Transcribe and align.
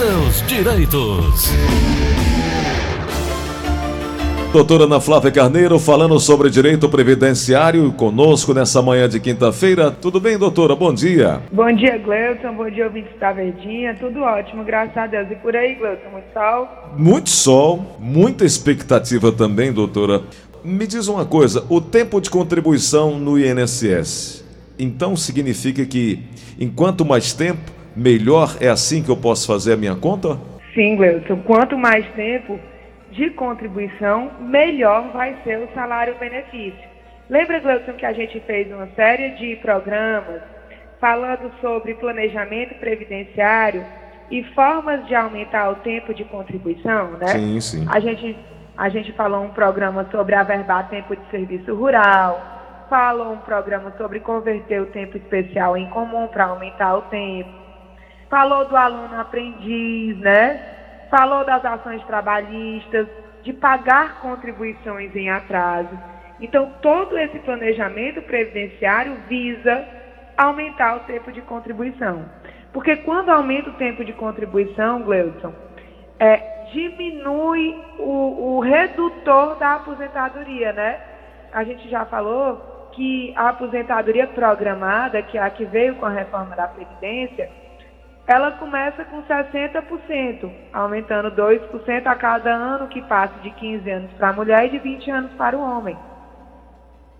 seus 0.00 0.40
direitos. 0.46 1.50
Doutora 4.50 4.84
Ana 4.84 4.98
Flávia 4.98 5.30
Carneiro 5.30 5.78
falando 5.78 6.18
sobre 6.18 6.48
direito 6.48 6.88
previdenciário 6.88 7.92
conosco 7.92 8.54
nessa 8.54 8.80
manhã 8.80 9.06
de 9.06 9.20
quinta-feira. 9.20 9.90
Tudo 9.90 10.18
bem, 10.18 10.38
doutora? 10.38 10.74
Bom 10.74 10.94
dia. 10.94 11.42
Bom 11.52 11.70
dia, 11.74 11.98
Gleuton. 11.98 12.54
Bom 12.54 12.70
dia, 12.70 12.86
ouvintes 12.86 13.12
da 13.20 13.30
Verdinha. 13.30 13.94
Tudo 14.00 14.20
ótimo, 14.20 14.64
graças 14.64 14.96
a 14.96 15.06
Deus. 15.06 15.30
E 15.30 15.34
por 15.34 15.54
aí, 15.54 15.74
Gleuton, 15.74 16.08
muito 16.10 16.32
sol? 16.32 16.68
Muito 16.96 17.28
sol, 17.28 17.96
muita 18.00 18.46
expectativa 18.46 19.30
também, 19.30 19.70
doutora. 19.70 20.22
Me 20.64 20.86
diz 20.86 21.08
uma 21.08 21.26
coisa, 21.26 21.66
o 21.68 21.78
tempo 21.78 22.22
de 22.22 22.30
contribuição 22.30 23.18
no 23.18 23.38
INSS, 23.38 24.42
então 24.78 25.14
significa 25.14 25.84
que 25.84 26.22
enquanto 26.58 27.04
mais 27.04 27.34
tempo, 27.34 27.79
melhor 27.96 28.56
é 28.60 28.68
assim 28.68 29.02
que 29.02 29.10
eu 29.10 29.16
posso 29.16 29.46
fazer 29.46 29.74
a 29.74 29.76
minha 29.76 29.96
conta? 29.96 30.38
Sim, 30.74 30.96
Gleuton. 30.96 31.36
Quanto 31.42 31.76
mais 31.76 32.06
tempo, 32.14 32.58
de 33.10 33.30
contribuição, 33.30 34.30
melhor 34.40 35.10
vai 35.12 35.36
ser 35.44 35.58
o 35.58 35.68
salário-benefício. 35.74 36.90
Lembra, 37.28 37.60
Gleuton, 37.60 37.92
que 37.92 38.06
a 38.06 38.12
gente 38.12 38.40
fez 38.40 38.70
uma 38.72 38.88
série 38.96 39.30
de 39.30 39.56
programas 39.56 40.42
falando 41.00 41.50
sobre 41.60 41.94
planejamento 41.94 42.74
previdenciário 42.74 43.84
e 44.30 44.44
formas 44.54 45.06
de 45.06 45.14
aumentar 45.14 45.70
o 45.70 45.76
tempo 45.76 46.14
de 46.14 46.24
contribuição, 46.24 47.12
né? 47.12 47.28
Sim, 47.28 47.60
sim. 47.60 47.86
A 47.90 47.98
gente, 47.98 48.36
a 48.76 48.88
gente 48.88 49.12
falou 49.12 49.42
um 49.42 49.50
programa 49.50 50.06
sobre 50.10 50.34
averbar 50.34 50.88
tempo 50.88 51.16
de 51.16 51.30
serviço 51.30 51.74
rural, 51.74 52.86
falou 52.88 53.32
um 53.32 53.38
programa 53.38 53.92
sobre 53.96 54.20
converter 54.20 54.82
o 54.82 54.86
tempo 54.86 55.16
especial 55.16 55.76
em 55.76 55.88
comum 55.90 56.28
para 56.28 56.46
aumentar 56.46 56.96
o 56.96 57.02
tempo, 57.02 57.50
falou 58.30 58.64
do 58.66 58.76
aluno 58.76 59.20
aprendiz, 59.20 60.16
né? 60.18 60.78
falou 61.10 61.44
das 61.44 61.62
ações 61.64 62.02
trabalhistas, 62.04 63.06
de 63.42 63.52
pagar 63.52 64.20
contribuições 64.20 65.14
em 65.14 65.28
atraso. 65.28 65.98
Então, 66.40 66.72
todo 66.80 67.18
esse 67.18 67.38
planejamento 67.40 68.22
previdenciário 68.22 69.16
visa 69.28 69.84
aumentar 70.36 70.96
o 70.96 71.00
tempo 71.00 71.30
de 71.32 71.42
contribuição. 71.42 72.24
Porque 72.72 72.96
quando 72.96 73.30
aumenta 73.30 73.70
o 73.70 73.74
tempo 73.74 74.04
de 74.04 74.12
contribuição, 74.12 75.02
Gleudson, 75.02 75.52
é, 76.18 76.66
diminui 76.72 77.76
o, 77.98 78.56
o 78.56 78.60
redutor 78.60 79.56
da 79.56 79.74
aposentadoria, 79.74 80.72
né? 80.72 81.00
A 81.52 81.64
gente 81.64 81.88
já 81.88 82.04
falou 82.04 82.90
que 82.92 83.34
a 83.36 83.48
aposentadoria 83.48 84.26
programada, 84.28 85.20
que 85.22 85.36
é 85.36 85.42
a 85.42 85.50
que 85.50 85.64
veio 85.64 85.96
com 85.96 86.06
a 86.06 86.10
reforma 86.10 86.54
da 86.54 86.68
Previdência, 86.68 87.50
ela 88.30 88.52
começa 88.52 89.04
com 89.06 89.20
60%, 89.24 90.48
aumentando 90.72 91.32
2% 91.32 92.06
a 92.06 92.14
cada 92.14 92.54
ano 92.54 92.86
que 92.86 93.02
passa 93.02 93.34
de 93.42 93.50
15 93.50 93.90
anos 93.90 94.12
para 94.12 94.28
a 94.28 94.32
mulher 94.32 94.66
e 94.66 94.70
de 94.70 94.78
20 94.78 95.10
anos 95.10 95.32
para 95.32 95.58
o 95.58 95.60
homem. 95.60 95.98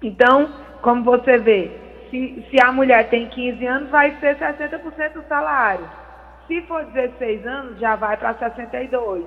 Então, 0.01 0.49
como 0.81 1.03
você 1.03 1.37
vê, 1.37 1.69
se, 2.11 2.47
se 2.49 2.65
a 2.65 2.71
mulher 2.71 3.09
tem 3.09 3.29
15 3.29 3.67
anos, 3.67 3.91
vai 3.91 4.17
ser 4.21 4.37
60% 4.37 5.15
do 5.15 5.25
salário. 5.29 5.85
Se 6.47 6.63
for 6.63 6.85
16 6.85 7.45
anos, 7.45 7.81
já 7.81 7.97
vai 7.97 8.17
para 8.17 8.35
62. 8.35 9.25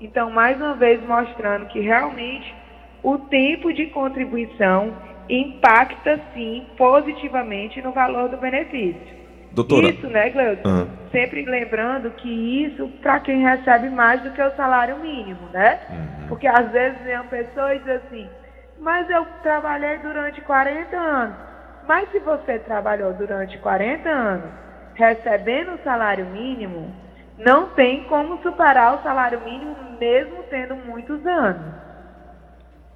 Então, 0.00 0.30
mais 0.30 0.56
uma 0.56 0.74
vez 0.74 1.04
mostrando 1.08 1.66
que 1.66 1.80
realmente 1.80 2.54
o 3.02 3.18
tempo 3.18 3.72
de 3.72 3.86
contribuição 3.86 4.94
impacta 5.28 6.20
sim 6.32 6.68
positivamente 6.76 7.82
no 7.82 7.90
valor 7.90 8.28
do 8.28 8.36
benefício. 8.36 9.25
Doutora. 9.56 9.88
Isso, 9.88 10.06
né, 10.08 10.28
Gleuton? 10.28 10.68
Uhum. 10.68 10.88
Sempre 11.10 11.42
lembrando 11.46 12.10
que 12.10 12.28
isso 12.28 12.86
para 13.00 13.20
quem 13.20 13.42
recebe 13.42 13.88
mais 13.88 14.22
do 14.22 14.30
que 14.32 14.42
o 14.42 14.54
salário 14.54 14.98
mínimo, 14.98 15.48
né? 15.50 15.80
Uhum. 15.88 16.28
Porque 16.28 16.46
às 16.46 16.70
vezes 16.70 17.00
vem 17.02 17.14
uma 17.14 17.24
pessoa 17.24 17.74
e 17.74 17.78
diz 17.78 17.88
assim, 17.88 18.28
mas 18.78 19.08
eu 19.08 19.24
trabalhei 19.42 19.96
durante 20.00 20.42
40 20.42 20.94
anos. 20.94 21.36
Mas 21.88 22.10
se 22.10 22.18
você 22.18 22.58
trabalhou 22.58 23.14
durante 23.14 23.56
40 23.56 24.06
anos 24.06 24.50
recebendo 24.92 25.72
o 25.72 25.82
salário 25.82 26.26
mínimo, 26.26 26.94
não 27.38 27.70
tem 27.70 28.04
como 28.04 28.42
superar 28.42 28.98
o 28.98 29.02
salário 29.02 29.40
mínimo 29.42 29.74
mesmo 29.98 30.42
tendo 30.50 30.76
muitos 30.76 31.24
anos. 31.24 31.74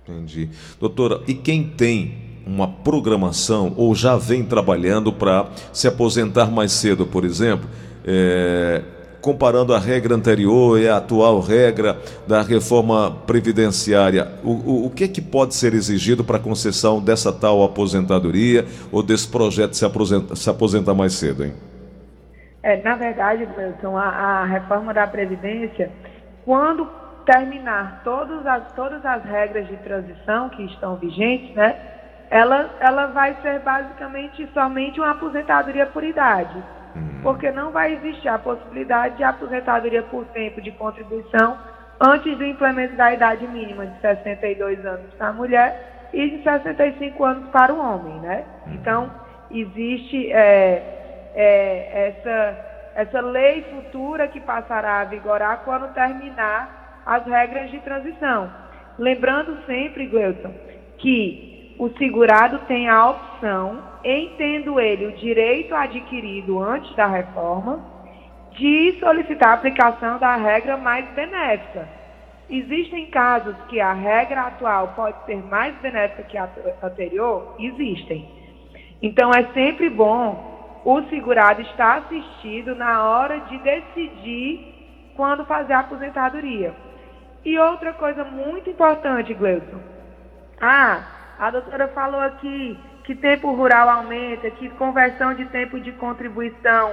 Entendi. 0.03 0.51
Doutora, 0.79 1.23
e 1.27 1.33
quem 1.33 1.71
tem 1.71 2.20
uma 2.47 2.69
programação 2.69 3.73
ou 3.77 3.95
já 3.95 4.17
vem 4.17 4.45
trabalhando 4.45 5.13
para 5.13 5.47
se 5.73 5.87
aposentar 5.87 6.51
mais 6.51 6.73
cedo, 6.73 7.07
por 7.07 7.25
exemplo, 7.25 7.69
é, 8.05 8.83
comparando 9.21 9.75
a 9.75 9.79
regra 9.79 10.15
anterior 10.15 10.81
e 10.81 10.89
a 10.89 10.97
atual 10.97 11.41
regra 11.41 11.99
da 12.27 12.43
reforma 12.43 13.11
previdenciária, 13.27 14.29
o, 14.43 14.51
o, 14.51 14.87
o 14.87 14.91
que 14.91 15.05
é 15.05 15.09
que 15.09 15.21
pode 15.21 15.55
ser 15.55 15.75
exigido 15.75 16.25
para 16.25 16.39
concessão 16.39 17.01
dessa 17.03 17.33
tal 17.33 17.63
aposentadoria 17.63 18.65
ou 18.91 19.03
desse 19.03 19.29
projeto 19.29 19.75
se 19.75 19.85
aposentar, 19.85 20.37
se 20.37 20.51
aposentar 20.51 20.95
mais 20.95 21.13
cedo, 21.15 21.45
hein? 21.45 21.53
É, 22.63 22.83
na 22.83 22.95
verdade, 22.95 23.49
Wilson, 23.57 23.97
a, 23.97 24.05
a 24.05 24.45
reforma 24.45 24.93
da 24.93 25.07
Previdência, 25.07 25.91
quando 26.45 26.87
terminar 27.25 28.03
todas 28.05 28.47
as, 28.47 28.73
todas 28.73 29.05
as 29.05 29.25
regras 29.25 29.67
de 29.69 29.77
transição 29.79 30.51
que 30.51 30.65
estão 30.65 30.97
vigentes, 30.97 31.55
né, 31.55 32.00
ela, 32.31 32.71
ela 32.79 33.07
vai 33.07 33.37
ser 33.43 33.59
basicamente 33.59 34.49
somente 34.55 35.01
uma 35.01 35.11
aposentadoria 35.11 35.87
por 35.87 36.05
idade. 36.05 36.63
Uhum. 36.95 37.21
Porque 37.23 37.51
não 37.51 37.73
vai 37.73 37.93
existir 37.95 38.29
a 38.29 38.39
possibilidade 38.39 39.17
de 39.17 39.25
aposentadoria 39.25 40.03
por 40.05 40.25
tempo 40.27 40.61
de 40.61 40.71
contribuição 40.71 41.59
antes 42.01 42.39
do 42.39 42.45
implemento 42.47 42.95
da 42.95 43.13
idade 43.13 43.47
mínima 43.49 43.85
de 43.87 44.01
62 44.01 44.87
anos 44.87 45.13
para 45.15 45.29
a 45.29 45.33
mulher 45.33 46.09
e 46.13 46.31
de 46.31 46.43
65 46.43 47.25
anos 47.25 47.51
para 47.51 47.75
o 47.75 47.81
homem, 47.81 48.21
né? 48.21 48.45
Uhum. 48.67 48.75
Então, 48.75 49.11
existe 49.51 50.33
é, 50.33 51.31
é, 51.35 52.09
essa, 52.09 52.93
essa 52.95 53.21
lei 53.21 53.63
futura 53.63 54.29
que 54.29 54.41
passará 54.41 55.01
a 55.01 55.05
vigorar 55.05 55.63
quando 55.65 55.93
terminar 55.95 57.03
as 57.05 57.25
regras 57.27 57.71
de 57.71 57.81
transição. 57.81 58.51
Lembrando 58.99 59.59
sempre, 59.67 60.07
Gleuton, 60.07 60.53
que 60.99 61.50
o 61.81 61.89
segurado 61.97 62.59
tem 62.69 62.91
a 62.91 63.09
opção, 63.09 63.83
entendo 64.05 64.79
ele 64.79 65.07
o 65.07 65.13
direito 65.13 65.75
adquirido 65.75 66.63
antes 66.63 66.95
da 66.95 67.07
reforma, 67.07 67.83
de 68.51 68.99
solicitar 69.01 69.49
a 69.49 69.55
aplicação 69.55 70.19
da 70.19 70.37
regra 70.37 70.77
mais 70.77 71.09
benéfica. 71.15 71.89
Existem 72.51 73.07
casos 73.07 73.57
que 73.71 73.81
a 73.81 73.95
regra 73.95 74.43
atual 74.43 74.89
pode 74.89 75.25
ser 75.25 75.43
mais 75.47 75.75
benéfica 75.77 76.23
que 76.25 76.37
a 76.37 76.51
anterior? 76.83 77.55
Existem. 77.59 78.29
Então 79.01 79.31
é 79.31 79.45
sempre 79.55 79.89
bom 79.89 80.83
o 80.85 81.01
segurado 81.05 81.63
estar 81.63 82.01
assistido 82.01 82.75
na 82.75 83.09
hora 83.09 83.41
de 83.41 83.57
decidir 83.57 85.13
quando 85.17 85.47
fazer 85.47 85.73
a 85.73 85.81
aposentadoria. 85.81 86.75
E 87.43 87.59
outra 87.59 87.95
coisa 87.95 88.23
muito 88.23 88.69
importante, 88.69 89.33
Gleison. 89.33 89.81
Ah, 90.61 91.20
a 91.41 91.51
doutora 91.51 91.89
falou 91.89 92.21
aqui 92.21 92.79
que 93.03 93.15
tempo 93.15 93.51
rural 93.55 93.89
aumenta, 93.89 94.51
que 94.51 94.69
conversão 94.71 95.33
de 95.33 95.47
tempo 95.47 95.81
de 95.81 95.91
contribuição, 95.93 96.93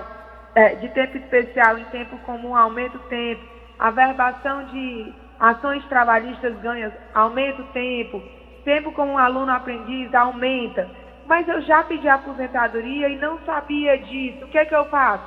é, 0.55 0.75
de 0.75 0.87
tempo 0.89 1.17
especial 1.17 1.77
em 1.77 1.83
tempo 1.85 2.17
comum 2.19 2.55
aumenta 2.55 2.95
o 2.95 3.01
tempo, 3.01 3.43
a 3.77 3.91
verbação 3.91 4.63
de 4.67 5.13
ações 5.37 5.83
trabalhistas 5.89 6.57
ganha, 6.61 6.95
aumenta 7.13 7.61
o 7.61 7.65
tempo, 7.65 8.23
tempo 8.63 8.93
como 8.93 9.17
aluno 9.17 9.51
aprendiz 9.51 10.15
aumenta. 10.15 10.89
Mas 11.27 11.45
eu 11.49 11.61
já 11.63 11.83
pedi 11.83 12.07
aposentadoria 12.07 13.09
e 13.09 13.17
não 13.17 13.39
sabia 13.39 13.97
disso. 13.97 14.45
O 14.45 14.47
que 14.47 14.57
é 14.57 14.63
que 14.63 14.73
eu 14.73 14.85
faço? 14.85 15.25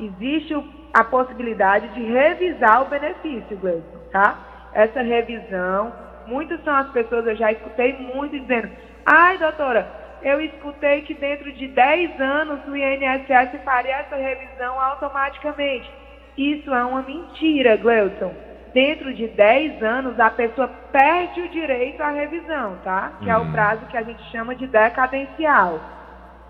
Existe 0.00 0.54
a 0.94 1.04
possibilidade 1.04 1.88
de 1.88 2.02
revisar 2.02 2.80
o 2.80 2.86
benefício, 2.86 3.58
Gleison, 3.58 3.84
tá? 4.10 4.38
Essa 4.72 5.02
revisão 5.02 5.92
Muitas 6.26 6.62
são 6.64 6.74
as 6.74 6.90
pessoas, 6.90 7.26
eu 7.26 7.36
já 7.36 7.52
escutei 7.52 7.92
muito 7.98 8.38
dizendo: 8.38 8.70
ai, 9.04 9.38
doutora, 9.38 9.86
eu 10.22 10.40
escutei 10.40 11.02
que 11.02 11.14
dentro 11.14 11.52
de 11.52 11.68
10 11.68 12.20
anos 12.20 12.60
o 12.66 12.74
INSS 12.74 13.62
faria 13.64 13.96
essa 13.96 14.16
revisão 14.16 14.80
automaticamente. 14.80 15.90
Isso 16.36 16.72
é 16.74 16.84
uma 16.84 17.02
mentira, 17.02 17.76
Gleuton. 17.76 18.34
Dentro 18.72 19.14
de 19.14 19.28
10 19.28 19.82
anos, 19.82 20.18
a 20.18 20.30
pessoa 20.30 20.66
perde 20.90 21.42
o 21.42 21.48
direito 21.48 22.02
à 22.02 22.10
revisão, 22.10 22.76
tá? 22.82 23.12
Que 23.22 23.30
é 23.30 23.36
o 23.36 23.42
uhum. 23.42 23.52
prazo 23.52 23.86
que 23.86 23.96
a 23.96 24.02
gente 24.02 24.22
chama 24.32 24.54
de 24.54 24.66
decadencial. 24.66 25.78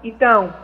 Então, 0.03 0.55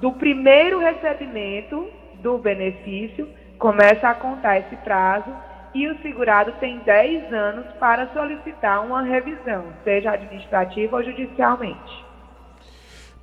do 0.00 0.12
primeiro 0.12 0.78
recebimento 0.78 1.90
do 2.22 2.38
benefício, 2.38 3.28
começa 3.58 4.08
a 4.08 4.14
contar 4.14 4.58
esse 4.58 4.76
prazo 4.76 5.34
e 5.78 5.88
o 5.88 5.96
segurado 6.02 6.52
tem 6.58 6.80
10 6.80 7.32
anos 7.32 7.64
para 7.78 8.12
solicitar 8.12 8.84
uma 8.84 9.02
revisão, 9.02 9.66
seja 9.84 10.10
administrativa 10.10 10.96
ou 10.96 11.04
judicialmente. 11.04 12.04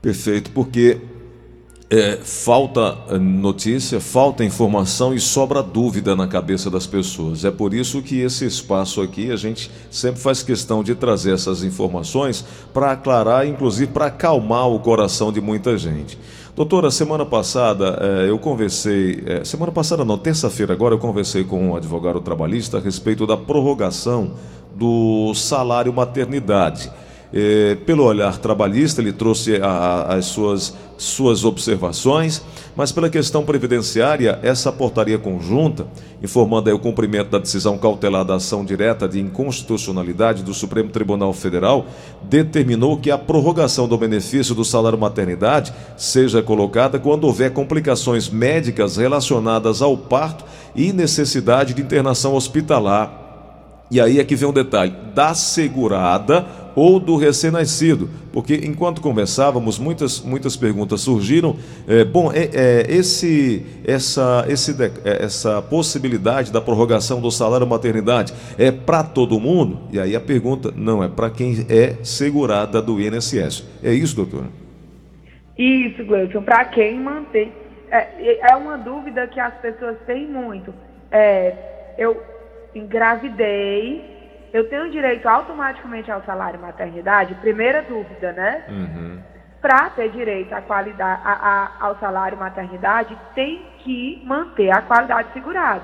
Perfeito, 0.01 0.51
porque 0.51 1.01
é, 1.89 2.17
falta 2.23 2.97
é, 3.09 3.17
notícia, 3.17 3.99
falta 3.99 4.43
informação 4.43 5.13
e 5.13 5.19
sobra 5.19 5.61
dúvida 5.61 6.15
na 6.15 6.27
cabeça 6.27 6.69
das 6.69 6.87
pessoas. 6.87 7.43
É 7.43 7.51
por 7.51 7.73
isso 7.73 8.01
que 8.01 8.21
esse 8.21 8.45
espaço 8.45 9.01
aqui 9.01 9.31
a 9.31 9.35
gente 9.35 9.69
sempre 9.91 10.21
faz 10.21 10.41
questão 10.41 10.81
de 10.81 10.95
trazer 10.95 11.33
essas 11.33 11.61
informações 11.61 12.45
para 12.73 12.91
aclarar, 12.91 13.45
inclusive 13.45 13.91
para 13.91 14.05
acalmar 14.05 14.69
o 14.69 14.79
coração 14.79 15.29
de 15.31 15.41
muita 15.41 15.77
gente. 15.77 16.17
Doutora, 16.55 16.89
semana 16.89 17.25
passada 17.25 17.99
é, 17.99 18.29
eu 18.29 18.39
conversei, 18.39 19.21
é, 19.25 19.43
semana 19.43 19.73
passada 19.73 20.05
não, 20.05 20.17
terça-feira 20.17 20.71
agora 20.71 20.93
eu 20.93 20.99
conversei 20.99 21.43
com 21.43 21.71
um 21.71 21.75
advogado 21.75 22.21
trabalhista 22.21 22.77
a 22.77 22.79
respeito 22.79 23.27
da 23.27 23.35
prorrogação 23.35 24.31
do 24.73 25.33
salário 25.33 25.91
maternidade. 25.91 26.89
É, 27.33 27.75
pelo 27.85 28.03
olhar 28.03 28.37
trabalhista, 28.37 29.01
ele 29.01 29.11
trouxe 29.11 29.57
a, 29.57 29.67
a, 29.67 30.15
as 30.15 30.25
suas, 30.25 30.75
suas 30.97 31.43
observações, 31.43 32.41
mas 32.75 32.91
pela 32.91 33.09
questão 33.09 33.43
previdenciária, 33.43 34.39
essa 34.41 34.71
portaria 34.71 35.17
conjunta, 35.17 35.87
informando 36.23 36.73
o 36.73 36.79
cumprimento 36.79 37.31
da 37.31 37.39
decisão 37.39 37.77
cautelar 37.77 38.23
da 38.23 38.35
ação 38.35 38.63
direta 38.63 39.07
de 39.07 39.19
inconstitucionalidade 39.19 40.43
do 40.43 40.53
Supremo 40.53 40.89
Tribunal 40.89 41.33
Federal, 41.33 41.85
determinou 42.23 42.97
que 42.97 43.11
a 43.11 43.17
prorrogação 43.17 43.87
do 43.87 43.97
benefício 43.97 44.55
do 44.55 44.63
salário 44.63 44.97
maternidade 44.97 45.73
seja 45.97 46.41
colocada 46.41 46.99
quando 46.99 47.25
houver 47.25 47.51
complicações 47.51 48.29
médicas 48.29 48.97
relacionadas 48.97 49.81
ao 49.81 49.97
parto 49.97 50.45
e 50.75 50.93
necessidade 50.93 51.73
de 51.73 51.81
internação 51.81 52.35
hospitalar. 52.35 53.25
E 53.91 54.01
aí 54.01 54.19
é 54.19 54.23
que 54.23 54.35
vem 54.35 54.49
um 54.49 54.53
detalhe: 54.53 54.93
da 55.13 55.33
segurada 55.33 56.45
ou 56.75 56.99
do 56.99 57.15
recém-nascido, 57.15 58.09
porque 58.33 58.55
enquanto 58.55 59.01
conversávamos, 59.01 59.79
muitas, 59.79 60.21
muitas 60.21 60.57
perguntas 60.57 61.01
surgiram. 61.01 61.55
É, 61.87 62.03
bom, 62.03 62.31
é, 62.31 62.49
é, 62.53 62.85
esse, 62.89 63.65
essa, 63.87 64.45
esse, 64.49 64.71
é, 64.83 65.23
essa 65.23 65.61
possibilidade 65.61 66.51
da 66.51 66.59
prorrogação 66.59 67.21
do 67.21 67.31
salário 67.31 67.65
maternidade 67.65 68.33
é 68.57 68.71
para 68.71 69.03
todo 69.03 69.39
mundo? 69.39 69.79
E 69.91 69.99
aí 69.99 70.15
a 70.15 70.21
pergunta, 70.21 70.73
não, 70.75 71.03
é 71.03 71.07
para 71.07 71.29
quem 71.29 71.65
é 71.69 71.95
segurada 72.03 72.81
do 72.81 72.99
INSS. 72.99 73.63
É 73.81 73.93
isso, 73.93 74.15
doutora? 74.15 74.47
Isso, 75.57 76.03
Gleison, 76.03 76.41
para 76.41 76.65
quem 76.65 76.99
mantém. 76.99 77.51
É, 77.89 78.51
é 78.51 78.55
uma 78.55 78.77
dúvida 78.77 79.25
que 79.27 79.39
as 79.39 79.53
pessoas 79.61 79.95
têm 80.05 80.27
muito. 80.27 80.73
É, 81.09 81.53
eu 81.97 82.21
engravidei 82.73 84.14
eu 84.55 84.69
tenho 84.69 84.89
direito 84.89 85.27
automaticamente 85.27 86.09
ao 86.09 86.23
salário 86.23 86.57
maternidade? 86.57 87.35
Primeira 87.35 87.81
dúvida, 87.81 88.31
né? 88.31 88.63
Uhum. 88.69 89.21
Para 89.61 89.89
ter 89.89 90.09
direito 90.11 90.53
à 90.55 90.61
qualidade, 90.61 91.21
a, 91.25 91.33
a, 91.33 91.85
ao 91.85 91.99
salário 91.99 92.37
maternidade, 92.37 93.17
tem 93.33 93.65
que 93.79 94.23
manter 94.25 94.71
a 94.71 94.81
qualidade 94.81 95.33
segurada. 95.33 95.83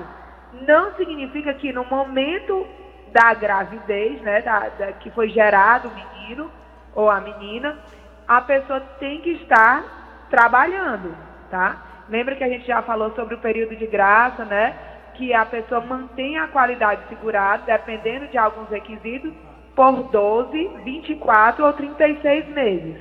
Não 0.66 0.96
significa 0.96 1.54
que 1.54 1.74
no 1.74 1.84
momento 1.84 2.66
da 3.12 3.34
gravidez, 3.34 4.22
né, 4.22 4.42
da, 4.42 4.70
da, 4.70 4.94
que 4.94 5.12
foi 5.12 5.28
gerado 5.28 5.90
o 5.90 5.94
menino 5.94 6.50
ou 6.96 7.10
a 7.10 7.20
menina, 7.20 7.78
a 8.26 8.40
pessoa 8.40 8.80
tem 9.02 9.20
que 9.20 9.32
estar 9.32 9.84
trabalhando, 10.30 11.14
tá? 11.50 11.76
Lembra 12.08 12.38
que 12.38 12.44
a 12.46 12.48
gente 12.48 12.66
já 12.66 12.82
falou 12.82 13.14
sobre 13.16 13.36
o 13.36 13.40
período 13.40 13.76
de 13.76 13.86
graça, 13.86 14.46
né? 14.46 14.74
Que 15.22 15.36
a 15.36 15.46
pessoa 15.46 15.82
mantenha 15.82 16.46
a 16.46 16.48
qualidade 16.48 17.02
segurada, 17.08 17.62
dependendo 17.68 18.26
de 18.30 18.40
alguns 18.40 18.68
requisitos, 18.70 19.32
por 19.76 20.10
12, 20.10 20.68
24 20.84 21.64
ou 21.64 21.74
36 21.74 22.48
meses. 22.50 22.96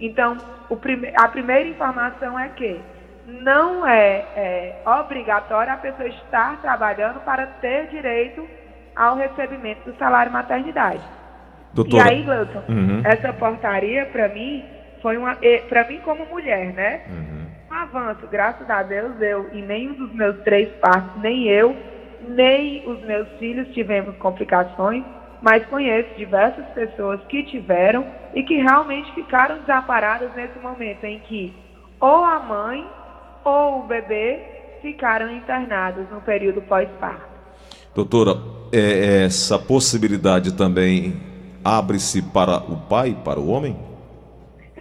Então, 0.00 0.38
prime 0.80 1.12
a 1.14 1.28
primeira 1.28 1.68
informação 1.68 2.38
é 2.38 2.48
que 2.48 2.80
não 3.26 3.86
é, 3.86 4.24
é 4.34 4.82
obrigatório 4.86 5.70
a 5.70 5.76
pessoa 5.76 6.08
estar 6.08 6.62
trabalhando 6.62 7.20
para 7.26 7.46
ter 7.46 7.88
direito 7.88 8.48
ao 8.96 9.16
recebimento 9.16 9.90
do 9.90 9.98
salário 9.98 10.32
maternidade. 10.32 11.02
Doutora. 11.74 12.08
E 12.08 12.14
aí, 12.14 12.22
Gleuton, 12.22 12.62
uhum. 12.70 13.02
essa 13.04 13.34
portaria, 13.34 14.06
para 14.06 14.28
mim, 14.28 14.64
foi 15.02 15.18
uma. 15.18 15.36
Para 15.68 15.86
mim, 15.86 16.00
como 16.02 16.24
mulher, 16.24 16.72
né? 16.72 17.02
Uhum 17.10 17.39
um 17.39 17.39
avanço, 17.70 18.26
graças 18.30 18.68
a 18.68 18.82
Deus, 18.82 19.20
eu 19.20 19.48
e 19.52 19.62
nenhum 19.62 19.94
dos 19.94 20.12
meus 20.12 20.36
três 20.42 20.68
partos, 20.80 21.22
nem 21.22 21.46
eu, 21.46 21.76
nem 22.28 22.86
os 22.88 23.00
meus 23.04 23.28
filhos 23.38 23.72
tivemos 23.72 24.16
complicações, 24.16 25.04
mas 25.40 25.64
conheço 25.66 26.14
diversas 26.16 26.66
pessoas 26.74 27.20
que 27.28 27.44
tiveram 27.44 28.04
e 28.34 28.42
que 28.42 28.56
realmente 28.56 29.12
ficaram 29.14 29.58
desamparadas 29.60 30.34
nesse 30.34 30.58
momento 30.58 31.04
em 31.04 31.20
que 31.20 31.54
ou 32.00 32.24
a 32.24 32.40
mãe 32.40 32.86
ou 33.44 33.80
o 33.80 33.86
bebê 33.86 34.40
ficaram 34.82 35.30
internados 35.30 36.08
no 36.10 36.20
período 36.20 36.60
pós-parto. 36.62 37.30
Doutora, 37.94 38.32
é, 38.72 39.24
essa 39.24 39.58
possibilidade 39.58 40.56
também 40.56 41.14
abre-se 41.64 42.22
para 42.22 42.58
o 42.58 42.76
pai, 42.88 43.16
para 43.24 43.40
o 43.40 43.48
homem? 43.48 43.76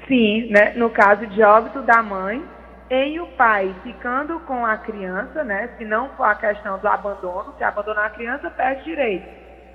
Sim, 0.08 0.50
né? 0.50 0.74
no 0.76 0.90
caso 0.90 1.26
de 1.28 1.42
óbito 1.42 1.82
da 1.82 2.02
mãe, 2.02 2.44
em 2.90 3.20
o 3.20 3.28
pai 3.28 3.74
ficando 3.84 4.40
com 4.42 4.66
a 4.66 4.78
criança, 4.78 5.44
né? 5.44 5.70
Se 5.78 5.86
não 5.86 6.10
for 6.10 6.24
a 6.24 6.36
questão 6.36 6.80
do 6.80 6.88
abandono, 6.88 7.54
se 7.58 7.64
abandonar 7.64 8.08
a 8.08 8.10
criança, 8.10 8.50
perde 8.50 8.84
direito. 8.84 9.28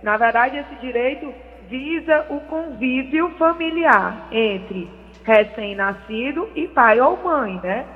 Na 0.02 0.16
verdade, 0.16 0.58
esse 0.58 0.74
direito 0.76 1.32
visa 1.68 2.26
o 2.28 2.40
convívio 2.40 3.30
familiar 3.38 4.28
entre 4.32 4.90
recém-nascido 5.24 6.50
e 6.54 6.68
pai 6.68 7.00
ou 7.00 7.16
mãe, 7.22 7.60
né? 7.62 7.86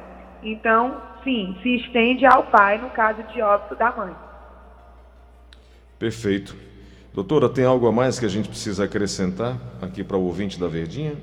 Então, 0.42 1.00
sim, 1.24 1.56
se 1.62 1.76
estende 1.76 2.24
ao 2.24 2.44
pai 2.44 2.78
no 2.78 2.90
caso 2.90 3.22
de 3.24 3.42
óbito 3.42 3.74
da 3.74 3.90
mãe. 3.90 4.14
Perfeito. 5.98 6.56
Doutora, 7.12 7.48
tem 7.48 7.64
algo 7.64 7.88
a 7.88 7.92
mais 7.92 8.20
que 8.20 8.24
a 8.24 8.28
gente 8.28 8.48
precisa 8.48 8.84
acrescentar 8.84 9.56
aqui 9.82 10.04
para 10.04 10.16
o 10.16 10.24
ouvinte 10.24 10.60
da 10.60 10.68
Verdinha? 10.68 11.16